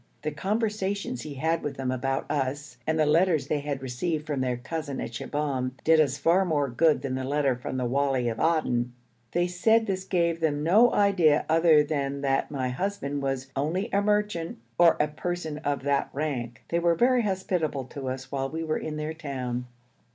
[0.23, 4.41] The conversations he had with them about us, and the letters they had received from
[4.41, 8.27] their cousin at Shibahm, did us far more good than the letter from the wali
[8.27, 8.93] of Aden.
[9.33, 14.01] They said this gave them no idea other than that my husband was 'only a
[14.01, 16.63] merchant' or a person of that rank.
[16.69, 19.67] They were very hospitable to us while we were in their town.